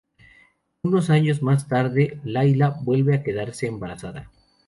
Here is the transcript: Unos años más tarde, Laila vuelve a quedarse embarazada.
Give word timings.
Unos 0.81 1.11
años 1.11 1.43
más 1.43 1.67
tarde, 1.67 2.19
Laila 2.23 2.69
vuelve 2.81 3.13
a 3.13 3.21
quedarse 3.21 3.67
embarazada. 3.67 4.31